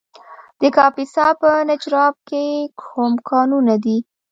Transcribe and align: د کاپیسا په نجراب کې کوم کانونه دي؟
د 0.61 0.63
کاپیسا 0.77 1.27
په 1.41 1.49
نجراب 1.69 2.15
کې 2.29 2.43
کوم 2.81 3.13
کانونه 3.29 3.75
دي؟ 3.83 3.97